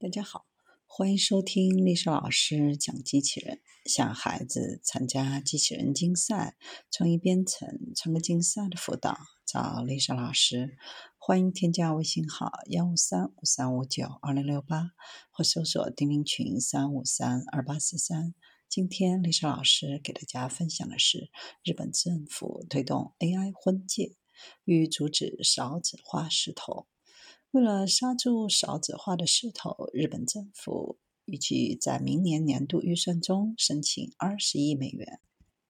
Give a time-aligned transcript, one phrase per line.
[0.00, 0.46] 大家好，
[0.86, 3.60] 欢迎收听丽莎老师讲机器人。
[3.84, 6.56] 想孩子参加机器人竞赛、
[6.88, 10.76] 创意编程、创客竞赛的辅导，找丽莎老师。
[11.18, 14.92] 欢迎添加微信号幺五三五三五九二零六八，
[15.32, 18.36] 或搜索钉钉群三五三二八四三。
[18.68, 21.28] 今天丽莎老师给大家分享的是
[21.64, 24.14] 日本政府推动 AI 婚介
[24.62, 26.86] 欲阻止少子化势头。
[27.50, 35.18] 为了刹住少子化的势头，日本政府预计在明年年度预算中申请二十亿美元，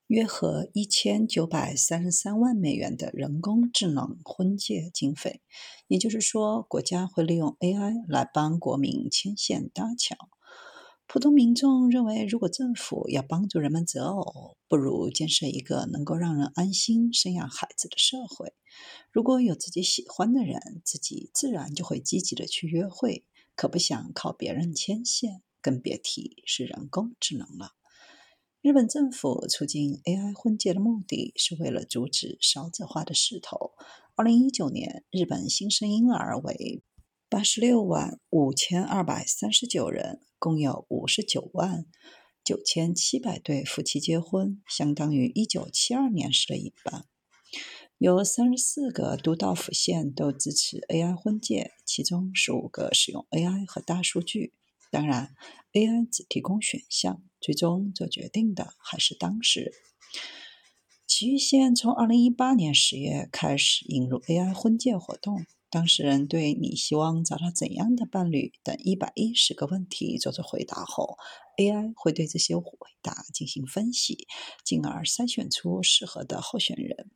[0.07, 5.41] 约合一千九百三十三万美元的人工智能婚介经费。
[5.87, 10.17] 也就是说，国家会利用 AI 来帮国民牵线搭桥。
[11.11, 18.53] 普通民众认为，如果政府要帮助人们择偶，不如建设一个能够让人安心生养孩子的社会。
[19.11, 27.71] 如果有自己喜欢的人，自己自然就会积极的去约会，可不想靠别人牵线，更别提是人工智能了。
[28.61, 33.71] 日本政府促进 AI 婚介的目的是为了阻止少子化的势头。
[34.13, 36.83] 二零一九年，日本新生婴儿为
[37.29, 40.19] 八十六万五千二百三十九人。
[40.39, 41.85] 共有五十九万
[42.45, 47.05] 九千七百对夫妻结婚，相当于一九七二年时的一半。
[47.97, 54.53] 有三十四个都道府县都支持 AI 婚介，其中十五个使用 AI 和大数据。
[54.89, 55.35] 当然
[55.73, 59.73] ，AI 只提供选项，最终做决定的还是当事人。
[61.05, 65.45] 埼玉县从二零一八年十月开始引入 AI 婚介活动。
[65.71, 71.17] 当事人对你希望找到怎样的伴侣等一百一十个问题做出回答后
[71.57, 72.71] ，AI 会对这些回
[73.03, 74.25] 答进行分析，
[74.65, 77.11] 进而筛选出适合的候选人。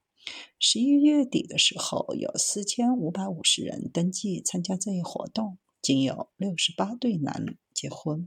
[0.60, 8.22] 十一月底的时候，有四千五百五十人登记参加这一活动，仅有六十八对男女结婚。